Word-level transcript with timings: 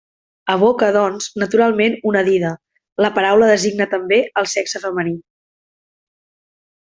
Evoca, 0.51 0.87
doncs, 0.95 1.25
naturalment 1.43 1.97
una 2.13 2.23
dida; 2.31 2.51
la 3.05 3.11
paraula 3.19 3.49
designa 3.55 3.87
també 3.95 4.19
el 4.43 4.49
sexe 4.57 4.83
femení. 4.87 5.13